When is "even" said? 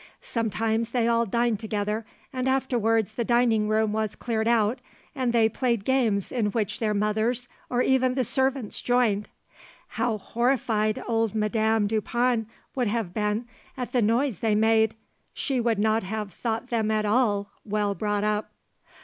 7.83-8.15